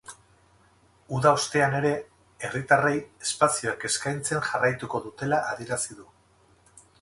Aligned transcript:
Uda 1.17 1.33
ostean 1.39 1.75
ere, 1.79 1.91
herritarrei 2.47 2.95
espazioak 3.27 3.85
eskaintzen 3.91 4.43
jarraituko 4.49 5.03
dutela 5.05 5.41
adierazi 5.53 6.01
du. 6.01 6.09